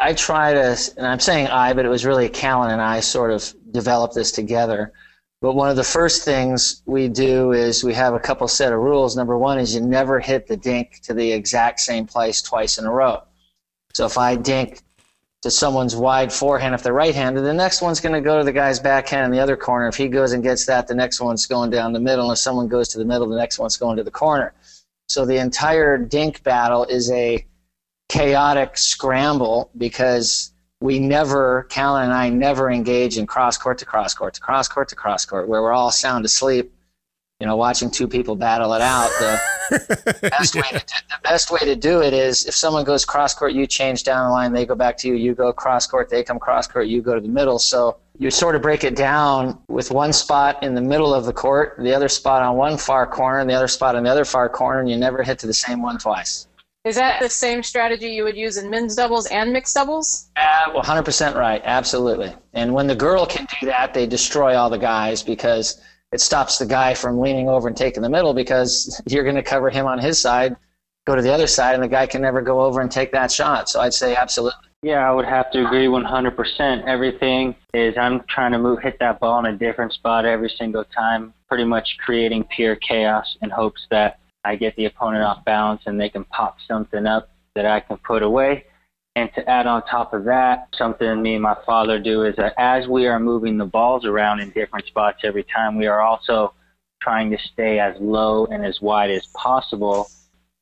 I 0.00 0.14
try 0.14 0.52
to, 0.52 0.76
and 0.96 1.06
I'm 1.06 1.20
saying 1.20 1.46
I, 1.46 1.72
but 1.74 1.84
it 1.84 1.88
was 1.88 2.04
really 2.04 2.28
Callan 2.28 2.72
and 2.72 2.82
I 2.82 3.00
sort 3.00 3.30
of 3.30 3.54
developed 3.70 4.14
this 4.14 4.32
together. 4.32 4.92
But 5.40 5.54
one 5.54 5.70
of 5.70 5.76
the 5.76 5.84
first 5.84 6.24
things 6.24 6.82
we 6.86 7.06
do 7.08 7.52
is 7.52 7.84
we 7.84 7.94
have 7.94 8.14
a 8.14 8.18
couple 8.18 8.48
set 8.48 8.72
of 8.72 8.80
rules. 8.80 9.16
Number 9.16 9.38
one 9.38 9.58
is 9.58 9.74
you 9.74 9.80
never 9.80 10.18
hit 10.18 10.48
the 10.48 10.56
dink 10.56 11.00
to 11.04 11.14
the 11.14 11.32
exact 11.32 11.80
same 11.80 12.06
place 12.06 12.42
twice 12.42 12.78
in 12.78 12.84
a 12.84 12.90
row. 12.90 13.22
So 13.94 14.06
if 14.06 14.18
I 14.18 14.34
dink 14.34 14.82
to 15.42 15.50
someone's 15.50 15.96
wide 15.96 16.32
forehand 16.32 16.74
if 16.74 16.82
they're 16.82 16.92
right-handed. 16.92 17.42
The 17.42 17.54
next 17.54 17.80
one's 17.80 18.00
going 18.00 18.12
to 18.12 18.20
go 18.20 18.38
to 18.38 18.44
the 18.44 18.52
guy's 18.52 18.78
backhand 18.78 19.24
in 19.24 19.30
the 19.30 19.40
other 19.40 19.56
corner. 19.56 19.88
If 19.88 19.96
he 19.96 20.08
goes 20.08 20.32
and 20.32 20.42
gets 20.42 20.66
that, 20.66 20.86
the 20.86 20.94
next 20.94 21.20
one's 21.20 21.46
going 21.46 21.70
down 21.70 21.92
the 21.92 22.00
middle. 22.00 22.26
And 22.26 22.32
if 22.32 22.38
someone 22.38 22.68
goes 22.68 22.88
to 22.88 22.98
the 22.98 23.04
middle, 23.04 23.28
the 23.28 23.38
next 23.38 23.58
one's 23.58 23.76
going 23.76 23.96
to 23.96 24.04
the 24.04 24.10
corner. 24.10 24.52
So 25.08 25.24
the 25.24 25.38
entire 25.38 25.96
dink 25.96 26.42
battle 26.42 26.84
is 26.84 27.10
a 27.10 27.44
chaotic 28.08 28.76
scramble 28.76 29.70
because 29.76 30.52
we 30.80 30.98
never, 30.98 31.64
Callan 31.70 32.04
and 32.04 32.12
I 32.12 32.28
never 32.28 32.70
engage 32.70 33.16
in 33.16 33.26
cross 33.26 33.56
court 33.56 33.78
to 33.78 33.84
cross 33.84 34.14
court 34.14 34.34
to 34.34 34.40
cross 34.40 34.68
court 34.68 34.88
to 34.90 34.96
cross 34.96 35.24
court 35.24 35.48
where 35.48 35.62
we're 35.62 35.72
all 35.72 35.90
sound 35.90 36.24
asleep 36.24 36.72
you 37.40 37.46
know, 37.46 37.56
watching 37.56 37.90
two 37.90 38.06
people 38.06 38.36
battle 38.36 38.74
it 38.74 38.82
out. 38.82 39.08
The 39.18 40.18
best 40.30 40.54
way 40.54 40.62
to 40.62 40.78
do, 40.78 40.94
the 41.08 41.18
best 41.22 41.50
way 41.50 41.60
to 41.60 41.74
do 41.74 42.02
it 42.02 42.12
is 42.12 42.46
if 42.46 42.54
someone 42.54 42.84
goes 42.84 43.06
cross 43.06 43.34
court, 43.34 43.54
you 43.54 43.66
change 43.66 44.04
down 44.04 44.26
the 44.26 44.30
line, 44.30 44.52
they 44.52 44.66
go 44.66 44.74
back 44.74 44.98
to 44.98 45.08
you. 45.08 45.14
You 45.14 45.34
go 45.34 45.50
cross 45.52 45.86
court, 45.86 46.10
they 46.10 46.22
come 46.22 46.38
cross 46.38 46.66
court, 46.66 46.86
you 46.86 47.00
go 47.00 47.14
to 47.14 47.20
the 47.20 47.28
middle. 47.28 47.58
So 47.58 47.96
you 48.18 48.30
sort 48.30 48.56
of 48.56 48.62
break 48.62 48.84
it 48.84 48.94
down 48.94 49.58
with 49.68 49.90
one 49.90 50.12
spot 50.12 50.62
in 50.62 50.74
the 50.74 50.82
middle 50.82 51.14
of 51.14 51.24
the 51.24 51.32
court, 51.32 51.76
the 51.78 51.94
other 51.94 52.08
spot 52.08 52.42
on 52.42 52.56
one 52.56 52.76
far 52.76 53.06
corner, 53.06 53.38
and 53.38 53.48
the 53.48 53.54
other 53.54 53.68
spot 53.68 53.96
on 53.96 54.02
the 54.04 54.10
other 54.10 54.26
far 54.26 54.50
corner, 54.50 54.80
and 54.80 54.90
you 54.90 54.98
never 54.98 55.22
hit 55.22 55.38
to 55.38 55.46
the 55.46 55.54
same 55.54 55.80
one 55.80 55.98
twice. 55.98 56.46
Is 56.84 56.96
that 56.96 57.20
the 57.20 57.28
same 57.28 57.62
strategy 57.62 58.08
you 58.08 58.24
would 58.24 58.36
use 58.36 58.56
in 58.56 58.70
men's 58.70 58.96
doubles 58.96 59.26
and 59.26 59.52
mixed 59.52 59.74
doubles? 59.74 60.30
Uh, 60.36 60.70
well, 60.72 60.82
100% 60.82 61.34
right. 61.34 61.60
Absolutely. 61.64 62.32
And 62.54 62.72
when 62.72 62.86
the 62.86 62.94
girl 62.94 63.26
can 63.26 63.46
do 63.60 63.66
that, 63.66 63.92
they 63.92 64.06
destroy 64.06 64.56
all 64.56 64.70
the 64.70 64.78
guys 64.78 65.22
because 65.22 65.78
it 66.12 66.20
stops 66.20 66.58
the 66.58 66.66
guy 66.66 66.94
from 66.94 67.20
leaning 67.20 67.48
over 67.48 67.68
and 67.68 67.76
taking 67.76 68.02
the 68.02 68.10
middle 68.10 68.34
because 68.34 69.00
you're 69.06 69.24
going 69.24 69.36
to 69.36 69.42
cover 69.42 69.70
him 69.70 69.86
on 69.86 69.98
his 69.98 70.20
side 70.20 70.56
go 71.06 71.16
to 71.16 71.22
the 71.22 71.32
other 71.32 71.46
side, 71.46 71.74
and 71.74 71.82
the 71.82 71.88
guy 71.88 72.06
can 72.06 72.22
never 72.22 72.42
go 72.42 72.60
over 72.60 72.80
and 72.80 72.90
take 72.90 73.12
that 73.12 73.30
shot. 73.30 73.68
So 73.68 73.80
I'd 73.80 73.94
say 73.94 74.14
absolutely. 74.14 74.58
Yeah, 74.82 75.08
I 75.08 75.12
would 75.12 75.26
have 75.26 75.50
to 75.52 75.66
agree 75.66 75.86
100%. 75.86 76.84
Everything 76.86 77.54
is 77.74 77.94
I'm 77.98 78.22
trying 78.28 78.52
to 78.52 78.58
move, 78.58 78.80
hit 78.80 78.98
that 79.00 79.20
ball 79.20 79.44
in 79.44 79.54
a 79.54 79.56
different 79.56 79.92
spot 79.92 80.24
every 80.24 80.48
single 80.48 80.84
time, 80.84 81.34
pretty 81.48 81.64
much 81.64 81.96
creating 82.04 82.44
pure 82.44 82.76
chaos 82.76 83.36
in 83.42 83.50
hopes 83.50 83.86
that 83.90 84.20
I 84.44 84.56
get 84.56 84.74
the 84.76 84.86
opponent 84.86 85.22
off 85.22 85.44
balance 85.44 85.82
and 85.84 86.00
they 86.00 86.08
can 86.08 86.24
pop 86.24 86.56
something 86.66 87.06
up 87.06 87.30
that 87.54 87.66
I 87.66 87.80
can 87.80 87.98
put 87.98 88.22
away. 88.22 88.64
And 89.16 89.28
to 89.34 89.48
add 89.48 89.66
on 89.66 89.82
top 89.86 90.14
of 90.14 90.24
that, 90.24 90.68
something 90.76 91.20
me 91.20 91.34
and 91.34 91.42
my 91.42 91.56
father 91.66 91.98
do 91.98 92.24
is 92.24 92.36
that 92.36 92.54
as 92.56 92.86
we 92.86 93.06
are 93.06 93.18
moving 93.18 93.58
the 93.58 93.66
balls 93.66 94.04
around 94.04 94.40
in 94.40 94.50
different 94.50 94.86
spots 94.86 95.20
every 95.24 95.44
time, 95.44 95.76
we 95.76 95.86
are 95.86 96.00
also 96.00 96.54
trying 97.02 97.30
to 97.30 97.38
stay 97.52 97.80
as 97.80 97.96
low 98.00 98.46
and 98.46 98.64
as 98.64 98.80
wide 98.80 99.10
as 99.10 99.26
possible. 99.34 100.08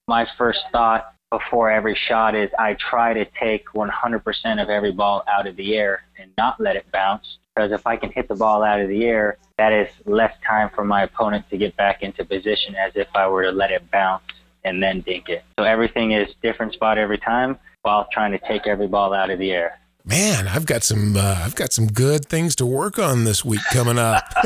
My 0.06 0.26
first 0.38 0.60
thought 0.72 1.12
before 1.30 1.70
every 1.70 1.94
shot 1.94 2.34
is 2.34 2.48
I 2.58 2.74
try 2.74 3.12
to 3.12 3.26
take 3.38 3.66
100% 3.74 4.62
of 4.62 4.70
every 4.70 4.92
ball 4.92 5.24
out 5.28 5.46
of 5.46 5.56
the 5.56 5.76
air 5.76 6.04
and 6.18 6.30
not 6.38 6.58
let 6.58 6.76
it 6.76 6.90
bounce. 6.90 7.38
Because 7.54 7.70
if 7.72 7.86
I 7.86 7.96
can 7.96 8.10
hit 8.12 8.28
the 8.28 8.36
ball 8.36 8.62
out 8.62 8.80
of 8.80 8.88
the 8.88 9.04
air, 9.04 9.36
that 9.58 9.72
is 9.72 9.88
less 10.06 10.32
time 10.46 10.70
for 10.74 10.84
my 10.84 11.02
opponent 11.02 11.50
to 11.50 11.58
get 11.58 11.76
back 11.76 12.02
into 12.02 12.24
position 12.24 12.76
as 12.76 12.92
if 12.94 13.08
I 13.14 13.28
were 13.28 13.42
to 13.42 13.50
let 13.50 13.72
it 13.72 13.90
bounce 13.90 14.22
and 14.64 14.82
then 14.82 15.00
dink 15.00 15.28
it. 15.28 15.44
So 15.58 15.64
everything 15.64 16.12
is 16.12 16.34
different 16.42 16.72
spot 16.72 16.98
every 16.98 17.18
time 17.18 17.58
while 17.82 18.06
trying 18.12 18.32
to 18.32 18.38
take 18.38 18.66
every 18.66 18.86
ball 18.86 19.14
out 19.14 19.30
of 19.30 19.38
the 19.38 19.52
air. 19.52 19.78
Man, 20.04 20.48
I've 20.48 20.64
got 20.64 20.84
some 20.84 21.16
uh, 21.16 21.42
I've 21.44 21.54
got 21.54 21.72
some 21.72 21.86
good 21.86 22.24
things 22.24 22.56
to 22.56 22.66
work 22.66 22.98
on 22.98 23.24
this 23.24 23.44
week 23.44 23.60
coming 23.70 23.98
up. 23.98 24.24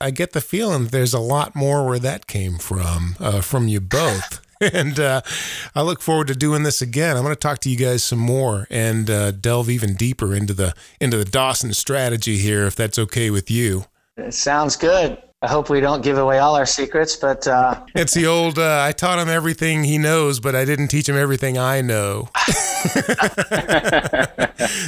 I 0.00 0.10
get 0.12 0.32
the 0.32 0.40
feeling 0.40 0.86
there's 0.86 1.12
a 1.12 1.18
lot 1.18 1.56
more 1.56 1.84
where 1.84 1.98
that 1.98 2.28
came 2.28 2.58
from 2.58 3.16
uh, 3.18 3.40
from 3.40 3.66
you 3.66 3.80
both. 3.80 4.40
and 4.60 5.00
uh, 5.00 5.22
I 5.74 5.82
look 5.82 6.00
forward 6.00 6.28
to 6.28 6.34
doing 6.34 6.62
this 6.62 6.80
again. 6.80 7.16
I'm 7.16 7.24
going 7.24 7.34
to 7.34 7.40
talk 7.40 7.58
to 7.60 7.70
you 7.70 7.76
guys 7.76 8.04
some 8.04 8.20
more 8.20 8.68
and 8.70 9.10
uh, 9.10 9.32
delve 9.32 9.68
even 9.70 9.94
deeper 9.94 10.34
into 10.34 10.54
the 10.54 10.72
into 11.00 11.16
the 11.16 11.24
Dawson 11.24 11.72
strategy 11.74 12.36
here, 12.36 12.64
if 12.64 12.76
that's 12.76 12.98
okay 12.98 13.30
with 13.30 13.50
you. 13.50 13.86
It 14.16 14.34
sounds 14.34 14.76
good. 14.76 15.20
I 15.44 15.46
hope 15.46 15.68
we 15.68 15.80
don't 15.80 16.02
give 16.02 16.16
away 16.16 16.38
all 16.38 16.56
our 16.56 16.64
secrets, 16.64 17.16
but 17.16 17.46
uh... 17.46 17.78
it's 17.94 18.14
the 18.14 18.26
old 18.26 18.58
uh, 18.58 18.82
I 18.82 18.92
taught 18.92 19.18
him 19.18 19.28
everything 19.28 19.84
he 19.84 19.98
knows, 19.98 20.40
but 20.40 20.54
I 20.54 20.64
didn't 20.64 20.88
teach 20.88 21.06
him 21.06 21.16
everything 21.16 21.58
I 21.58 21.82
know. 21.82 22.30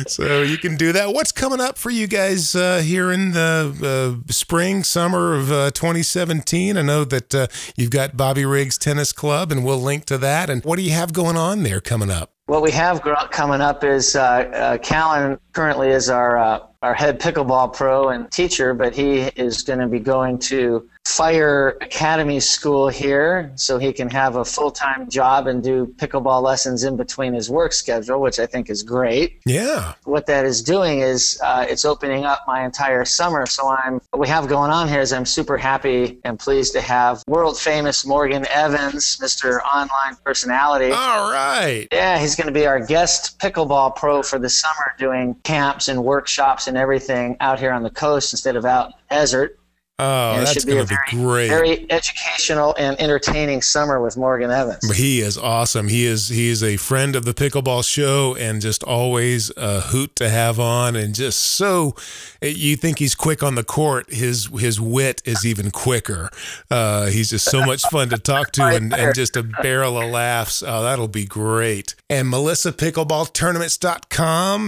so 0.07 0.41
you 0.41 0.57
can 0.57 0.77
do 0.77 0.93
that. 0.93 1.11
What's 1.13 1.31
coming 1.31 1.61
up 1.61 1.77
for 1.77 1.91
you 1.91 2.07
guys 2.07 2.57
uh, 2.57 2.79
here 2.79 3.13
in 3.13 3.33
the 3.33 4.23
uh, 4.27 4.33
spring, 4.33 4.83
summer 4.83 5.35
of 5.35 5.53
uh, 5.53 5.73
2017? 5.73 6.79
I 6.79 6.81
know 6.81 7.05
that 7.05 7.35
uh, 7.35 7.49
you've 7.77 7.91
got 7.91 8.17
Bobby 8.17 8.47
Riggs 8.47 8.79
Tennis 8.79 9.13
Club, 9.13 9.53
and 9.53 9.63
we'll 9.63 9.83
link 9.83 10.07
to 10.07 10.17
that. 10.17 10.49
And 10.49 10.65
what 10.65 10.77
do 10.77 10.83
you 10.83 10.93
have 10.93 11.13
going 11.13 11.37
on 11.37 11.65
there 11.65 11.83
coming 11.83 12.11
up? 12.11 12.36
What 12.47 12.63
we 12.63 12.71
have 12.71 13.03
coming 13.33 13.61
up 13.61 13.83
is 13.83 14.15
uh, 14.15 14.21
uh, 14.23 14.79
Callan 14.79 15.37
currently 15.53 15.89
is 15.89 16.09
our 16.09 16.39
uh, 16.39 16.61
our 16.81 16.95
head 16.95 17.19
pickleball 17.21 17.75
pro 17.75 18.11
and 18.11 18.31
teacher, 18.31 18.73
but 18.73 18.95
he 18.95 19.23
is 19.35 19.65
going 19.65 19.81
to 19.81 19.89
be 19.89 19.99
going 19.99 20.39
to 20.39 20.89
Fire 21.07 21.79
Academy 21.81 22.41
School 22.41 22.89
here 22.89 23.53
so 23.55 23.79
he 23.79 23.93
can 23.93 24.11
have 24.11 24.35
a 24.35 24.45
full 24.45 24.73
time 24.73 25.09
job 25.09 25.47
and 25.47 25.63
do 25.63 25.87
pickleball 25.99 26.43
lessons 26.43 26.83
in 26.83 26.97
between 26.97 27.33
his 27.33 27.49
work 27.49 27.73
schedule, 27.73 28.21
which 28.21 28.41
I 28.41 28.47
think 28.47 28.69
is 28.69 28.83
great. 28.83 29.41
Yeah. 29.47 29.95
What 30.03 30.27
that 30.27 30.45
is 30.45 30.63
doing 30.63 30.99
is 30.99 31.41
uh, 31.45 31.65
it's 31.69 31.85
opening 31.85 32.25
up 32.25 32.43
my 32.49 32.65
entire 32.65 33.05
summer. 33.05 33.47
So 33.47 33.69
I'm 33.69 34.01
what 34.11 34.19
we 34.19 34.27
have 34.27 34.49
going 34.49 34.73
on 34.73 34.89
here 34.89 35.01
is 35.01 35.13
I'm 35.13 35.27
super 35.27 35.57
happy 35.57 36.19
and 36.25 36.41
pleased 36.41 36.73
to 36.73 36.81
have 36.81 37.23
world 37.29 37.57
famous 37.57 38.05
Morgan 38.05 38.45
Evans, 38.51 39.17
Mr. 39.19 39.61
Online 39.63 40.17
Personality. 40.25 40.91
All 40.91 41.31
right. 41.31 41.87
Yeah, 41.93 42.19
he's 42.19 42.35
going 42.35 42.49
to 42.49 42.53
be 42.53 42.67
our 42.67 42.85
guest 42.85 43.39
pickleball 43.39 43.95
pro 43.95 44.25
for 44.25 44.41
the 44.41 44.51
summer, 44.51 44.93
doing 44.99 45.37
camps 45.45 45.87
and 45.87 46.03
workshops 46.03 46.67
and 46.67 46.77
everything 46.77 47.37
out 47.39 47.61
here 47.61 47.71
on 47.71 47.85
the 47.85 47.91
coast 47.91 48.33
instead 48.33 48.57
of 48.57 48.65
out 48.65 48.87
in 48.87 48.93
the 49.09 49.15
desert. 49.15 49.61
Oh, 49.99 50.35
and 50.35 50.47
that's 50.47 50.63
going 50.67 50.87
to 50.87 50.95
be, 50.95 50.97
be 51.11 51.17
great. 51.17 51.49
Very 51.49 51.91
educational 51.91 52.75
and 52.79 53.01
entertaining 53.01 53.63
summer 53.63 53.99
with 53.99 54.19
Morgan 54.19 54.51
Evans. 54.51 54.95
He 54.95 55.21
is 55.21 55.39
awesome. 55.39 55.89
He 55.89 56.05
is 56.05 56.29
he 56.29 56.49
is 56.49 56.63
a 56.63 56.77
friend 56.77 57.17
of 57.17 57.25
the 57.25 57.33
pickleball 57.33 57.83
show 57.89 58.37
and 58.37 58.61
just 58.61 58.83
always 58.83 59.51
a 59.57 59.81
hoot 59.81 60.15
to 60.17 60.29
have 60.29 60.61
on 60.61 60.97
and 60.97 61.15
just 61.15 61.39
so 61.39 61.95
you 62.43 62.77
think 62.77 62.99
he's 62.99 63.15
quick 63.15 63.43
on 63.43 63.55
the 63.55 63.65
court. 63.65 64.13
His 64.13 64.51
his 64.59 64.79
wit 64.79 65.23
is 65.25 65.47
even 65.47 65.71
quicker. 65.71 66.29
Uh, 66.71 67.07
he's 67.07 67.31
just 67.31 67.47
so 67.47 67.65
much 67.65 67.81
fun 67.85 68.11
to 68.11 68.19
talk 68.19 68.53
to 68.53 68.65
and, 68.67 68.93
and 68.93 69.15
just 69.15 69.35
a 69.35 69.43
barrel 69.43 69.99
of 69.99 70.11
laughs. 70.11 70.63
Oh, 70.63 70.83
that'll 70.83 71.09
be 71.09 71.25
great. 71.25 71.95
And 72.11 72.29
Melissa 72.29 72.71
Pickleball 72.71 73.33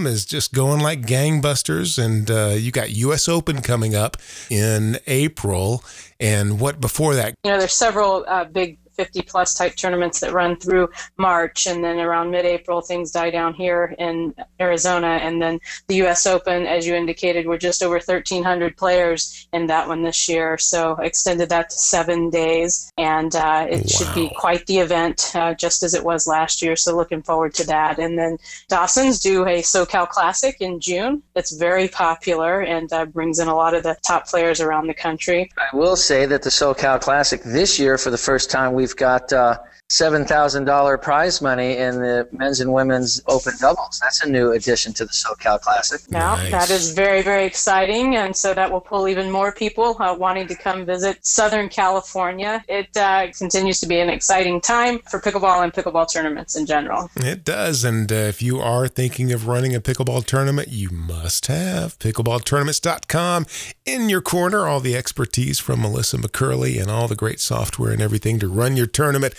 is 0.07 0.25
just 0.25 0.53
going 0.53 0.79
like 0.79 1.01
gangbusters. 1.03 2.03
And 2.03 2.31
uh, 2.31 2.55
you 2.57 2.71
got 2.71 2.89
U.S. 2.89 3.29
Open 3.29 3.61
coming 3.61 3.93
up 3.93 4.17
in 4.49 4.97
April. 5.05 5.18
April 5.19 5.83
and 6.19 6.59
what 6.59 6.79
before 6.79 7.15
that? 7.15 7.35
You 7.43 7.51
know, 7.51 7.59
there's 7.59 7.73
several 7.73 8.25
uh, 8.27 8.45
big 8.45 8.77
50 8.99 9.21
plus 9.21 9.53
type 9.53 9.77
tournaments 9.77 10.19
that 10.19 10.33
run 10.33 10.57
through 10.57 10.89
March. 11.15 11.67
And 11.67 11.81
then 11.81 11.99
around 11.99 12.31
mid 12.31 12.43
April, 12.43 12.81
things 12.81 13.11
die 13.11 13.29
down 13.29 13.53
here 13.53 13.95
in 13.97 14.35
Arizona. 14.59 15.19
And 15.21 15.41
then 15.41 15.61
the 15.87 15.95
U.S. 16.03 16.25
Open, 16.25 16.65
as 16.65 16.85
you 16.85 16.95
indicated, 16.95 17.47
we're 17.47 17.57
just 17.57 17.81
over 17.81 17.93
1,300 17.93 18.75
players 18.75 19.47
in 19.53 19.67
that 19.67 19.87
one 19.87 20.03
this 20.03 20.27
year. 20.27 20.57
So 20.57 20.97
extended 20.97 21.47
that 21.47 21.69
to 21.69 21.77
seven 21.77 22.29
days. 22.29 22.91
And 22.97 23.33
uh, 23.33 23.67
it 23.69 23.83
wow. 23.83 23.87
should 23.87 24.13
be 24.13 24.33
quite 24.35 24.65
the 24.65 24.79
event, 24.79 25.31
uh, 25.33 25.53
just 25.53 25.81
as 25.81 25.93
it 25.93 26.03
was 26.03 26.27
last 26.27 26.61
year. 26.61 26.75
So 26.75 26.93
looking 26.93 27.21
forward 27.21 27.53
to 27.53 27.65
that. 27.67 27.99
And 27.99 28.19
then 28.19 28.37
Dawson's 28.67 29.19
do 29.21 29.45
a 29.45 29.61
SoCal 29.61 30.09
Classic 30.09 30.57
in 30.59 30.81
June. 30.81 31.23
That's 31.35 31.55
very 31.55 31.87
popular 31.87 32.59
and 32.59 32.91
uh, 32.91 33.05
brings 33.05 33.39
in 33.39 33.47
a 33.47 33.55
lot 33.55 33.73
of 33.73 33.83
the 33.83 33.95
top 34.05 34.27
players 34.27 34.59
around 34.59 34.87
the 34.87 34.93
country. 34.93 35.49
I 35.57 35.73
will 35.73 35.95
say 35.95 36.25
that 36.25 36.41
the 36.41 36.49
SoCal 36.49 36.99
Classic 36.99 37.41
this 37.43 37.79
year, 37.79 37.97
for 37.97 38.09
the 38.09 38.17
first 38.17 38.49
time, 38.49 38.73
we've 38.73 38.88
got 38.93 39.31
uh, 39.33 39.59
$7,000 39.89 41.01
prize 41.01 41.41
money 41.41 41.77
in 41.77 41.95
the 41.95 42.27
men's 42.31 42.59
and 42.59 42.71
women's 42.71 43.23
open 43.25 43.53
doubles. 43.59 43.99
That's 43.99 44.23
a 44.23 44.29
new 44.29 44.51
addition 44.51 44.93
to 44.93 45.05
the 45.05 45.11
SoCal 45.11 45.59
Classic. 45.59 45.99
Now, 46.11 46.35
nice. 46.35 46.51
that 46.51 46.69
is 46.69 46.93
very, 46.93 47.23
very 47.23 47.43
exciting. 47.45 48.15
And 48.15 48.35
so 48.35 48.53
that 48.53 48.71
will 48.71 48.81
pull 48.81 49.07
even 49.07 49.31
more 49.31 49.51
people 49.51 49.97
uh, 49.99 50.15
wanting 50.15 50.47
to 50.47 50.55
come 50.55 50.85
visit 50.85 51.25
Southern 51.25 51.69
California. 51.69 52.63
It 52.69 52.95
uh, 52.95 53.31
continues 53.35 53.79
to 53.79 53.87
be 53.87 53.99
an 53.99 54.09
exciting 54.09 54.61
time 54.61 54.99
for 55.09 55.19
pickleball 55.19 55.63
and 55.63 55.73
pickleball 55.73 56.11
tournaments 56.11 56.55
in 56.55 56.67
general. 56.67 57.09
It 57.15 57.43
does. 57.43 57.83
And 57.83 58.11
uh, 58.11 58.15
if 58.15 58.43
you 58.43 58.59
are 58.59 58.87
thinking 58.87 59.31
of 59.31 59.47
running 59.47 59.73
a 59.73 59.81
pickleball 59.81 60.23
tournament, 60.25 60.67
you 60.67 60.91
must 60.91 61.47
have 61.47 61.97
pickleballtournaments.com 61.97 63.47
in 63.85 64.07
your 64.07 64.21
corner. 64.21 64.67
All 64.67 64.81
the 64.81 64.95
expertise 64.95 65.57
from 65.57 65.81
Melissa 65.81 66.17
McCurley 66.17 66.79
and 66.79 66.91
all 66.91 67.07
the 67.07 67.15
great 67.15 67.39
software 67.39 67.91
and 67.91 68.03
everything 68.03 68.37
to 68.37 68.47
run 68.47 68.77
your 68.77 68.85
tournament. 68.85 69.33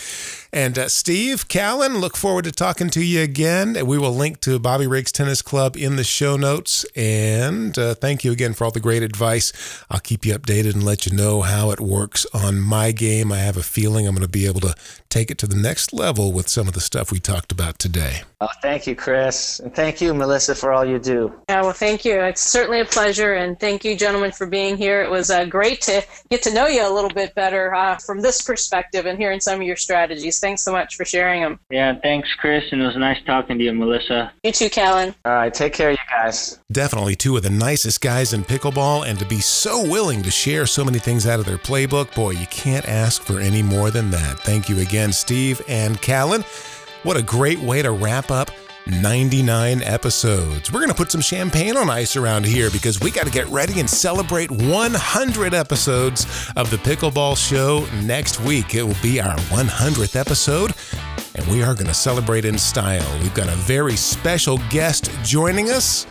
And 0.53 0.79
uh, 0.79 0.89
Steve 0.89 1.47
Callan, 1.49 1.99
look 1.99 2.17
forward 2.17 2.45
to 2.45 2.53
talking 2.53 2.91
to 2.91 3.05
you 3.05 3.23
again. 3.23 3.87
We 3.87 3.99
will 3.99 4.15
link 4.15 4.41
to 4.41 4.59
Bobby 4.59 4.87
Riggs 4.87 5.13
Tennis 5.13 5.43
Club 5.43 5.77
in 5.77 5.97
the 5.97 6.05
show 6.05 6.37
notes. 6.37 6.85
And 6.97 7.79
uh, 7.79 7.95
thank 7.95 8.25
you 8.25 8.33
again 8.33 8.55
for 8.55 8.65
all 8.65 8.73
the 8.73 8.81
great 8.81 9.03
advice. 9.03 9.53
I'll 9.91 10.01
keep 10.01 10.25
you 10.25 10.35
updated 10.35 10.75
and 10.75 10.83
let 10.83 11.07
you 11.07 11.17
know 11.17 11.43
how 11.43 11.71
it 11.71 11.81
works 11.81 12.27
on 12.35 12.61
my 12.61 12.91
game. 12.91 13.31
I 13.31 13.39
have 13.39 13.57
a 13.57 13.63
feeling 13.63 14.09
I'm 14.09 14.15
going 14.15 14.27
to 14.27 14.31
be 14.31 14.47
able 14.47 14.61
to 14.61 14.75
take 15.09 15.31
it 15.31 15.39
to 15.39 15.47
the 15.47 15.57
next 15.57 15.93
level 15.93 16.33
with 16.33 16.49
some 16.49 16.69
of 16.69 16.75
the 16.75 16.81
stuff 16.81 17.13
we 17.13 17.21
talked 17.21 17.53
about 17.53 17.79
today. 17.79 18.23
Oh, 18.41 18.49
thank 18.63 18.87
you, 18.87 18.97
Chris. 18.97 19.61
And 19.61 19.75
thank 19.75 20.01
you, 20.01 20.15
Melissa, 20.15 20.55
for 20.55 20.73
all 20.73 20.85
you 20.85 20.99
do. 20.99 21.33
Yeah, 21.49 21.63
well, 21.63 21.73
thank 21.73 22.05
you. 22.05 22.21
It's 22.21 22.41
certainly 22.41 22.81
a 22.81 22.85
pleasure. 22.85 23.35
And 23.35 23.59
thank 23.59 23.85
you, 23.85 23.97
gentlemen, 23.97 24.33
for 24.33 24.47
being 24.47 24.77
here. 24.77 25.03
It 25.03 25.11
was 25.11 25.31
uh, 25.31 25.45
great 25.45 25.81
to 25.83 26.03
get 26.31 26.43
to 26.43 26.55
know 26.55 26.67
you 26.67 26.87
a 26.87 26.93
little 26.93 27.11
bit 27.11 27.35
better 27.35 27.75
uh, 27.75 27.97
from 27.99 28.21
this 28.21 28.43
perspective 28.43 29.07
and 29.07 29.19
hearing 29.19 29.41
some 29.41 29.61
of 29.61 29.67
your 29.67 29.77
strategies. 29.77 30.40
Thanks 30.41 30.63
so 30.63 30.73
much 30.73 30.97
for 30.97 31.05
sharing 31.05 31.43
them. 31.43 31.59
Yeah, 31.71 31.99
thanks, 32.03 32.33
Chris. 32.35 32.65
And 32.73 32.81
it 32.81 32.87
was 32.87 32.97
nice 32.97 33.23
talking 33.25 33.59
to 33.59 33.65
you, 33.65 33.73
Melissa. 33.73 34.33
You 34.43 34.53
too, 34.53 34.71
Callan. 34.71 35.15
All 35.25 35.33
right, 35.33 35.53
take 35.53 35.73
care, 35.73 35.91
you 35.91 35.97
guys. 36.09 36.59
Definitely 36.71 37.17
two 37.17 37.37
of 37.37 37.43
the 37.43 37.51
nicest 37.51 38.01
guys 38.01 38.33
in 38.33 38.45
pickleball. 38.45 39.07
And 39.07 39.19
to 39.19 39.25
be 39.25 39.41
so 39.41 39.83
willing 39.83 40.23
to 40.23 40.31
share 40.31 40.67
so 40.67 40.85
many 40.85 40.99
things 40.99 41.27
out 41.27 41.41
of 41.41 41.47
their 41.47 41.59
playbook, 41.59 42.15
boy, 42.15 42.31
you 42.31 42.47
can't 42.47 42.89
ask 42.89 43.23
for 43.23 43.41
any 43.41 43.63
more 43.63 43.91
than 43.91 44.11
that. 44.11 44.41
Thank 44.41 44.69
you 44.69 44.79
again 44.79 44.91
again, 44.91 45.13
Steve 45.13 45.63
and 45.69 46.01
Callan. 46.01 46.43
What 47.05 47.17
a 47.17 47.23
great 47.23 47.59
way 47.61 47.81
to 47.81 47.91
wrap 47.91 48.31
up 48.31 48.51
99 48.87 49.83
episodes. 49.83 50.73
We're 50.73 50.81
going 50.81 50.91
to 50.91 50.97
put 50.97 51.11
some 51.11 51.21
champagne 51.21 51.77
on 51.77 51.91
ice 51.91 52.17
around 52.17 52.47
here 52.47 52.71
because 52.71 53.01
we 53.01 53.11
got 53.11 53.27
to 53.27 53.33
get 53.33 53.47
ready 53.49 53.81
and 53.81 53.89
celebrate 53.89 54.51
100 54.51 55.55
episodes 55.55 56.27
of 56.57 56.71
the 56.71 56.77
Pickleball 56.79 57.37
Show 57.37 57.87
next 58.03 58.41
week. 58.41 58.75
It 58.75 58.83
will 58.83 58.97
be 59.03 59.21
our 59.21 59.37
100th 59.37 60.17
episode, 60.17 60.73
and 61.35 61.47
we 61.49 61.63
are 61.63 61.75
going 61.75 61.87
to 61.87 61.95
celebrate 61.95 62.45
in 62.45 62.59
style. 62.59 63.21
We've 63.21 63.35
got 63.35 63.49
a 63.49 63.57
very 63.57 63.97
special 63.97 64.59
guest 64.71 65.11
joining 65.23 65.71
us. 65.71 66.07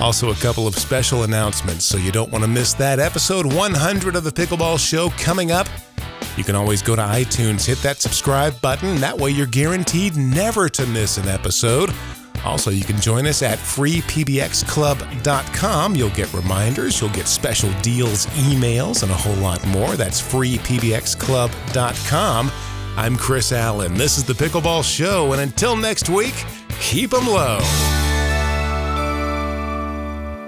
Also, 0.00 0.30
a 0.30 0.36
couple 0.36 0.66
of 0.66 0.74
special 0.74 1.22
announcements, 1.22 1.84
so 1.84 1.96
you 1.96 2.10
don't 2.10 2.30
want 2.30 2.42
to 2.42 2.48
miss 2.48 2.74
that. 2.74 2.98
Episode 2.98 3.46
100 3.52 4.16
of 4.16 4.24
the 4.24 4.32
Pickleball 4.32 4.78
Show 4.78 5.10
coming 5.10 5.52
up 5.52 5.68
You 6.36 6.44
can 6.44 6.54
always 6.54 6.82
go 6.82 6.94
to 6.96 7.02
iTunes, 7.02 7.66
hit 7.66 7.78
that 7.78 8.00
subscribe 8.00 8.60
button. 8.60 9.00
That 9.00 9.16
way, 9.18 9.30
you're 9.30 9.46
guaranteed 9.46 10.16
never 10.16 10.68
to 10.70 10.86
miss 10.86 11.18
an 11.18 11.28
episode. 11.28 11.90
Also, 12.44 12.70
you 12.70 12.84
can 12.84 13.00
join 13.00 13.26
us 13.26 13.42
at 13.42 13.58
freepbxclub.com. 13.58 15.96
You'll 15.96 16.10
get 16.10 16.32
reminders, 16.32 17.00
you'll 17.00 17.10
get 17.10 17.26
special 17.28 17.72
deals, 17.80 18.26
emails, 18.26 19.02
and 19.02 19.10
a 19.12 19.16
whole 19.16 19.36
lot 19.36 19.64
more. 19.68 19.96
That's 19.96 20.20
freepbxclub.com. 20.20 22.52
I'm 22.96 23.16
Chris 23.16 23.52
Allen. 23.52 23.94
This 23.94 24.18
is 24.18 24.24
the 24.24 24.34
Pickleball 24.34 24.84
Show, 24.84 25.32
and 25.32 25.40
until 25.40 25.76
next 25.76 26.10
week, 26.10 26.44
keep 26.80 27.14
'em 27.14 27.26
low. 27.26 27.58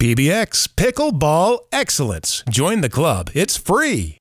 PBX 0.00 0.66
Pickleball 0.74 1.60
Excellence. 1.70 2.42
Join 2.50 2.80
the 2.80 2.90
club. 2.90 3.30
It's 3.34 3.56
free. 3.56 4.18